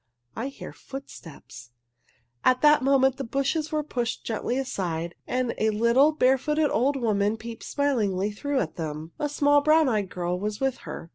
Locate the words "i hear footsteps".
0.35-1.73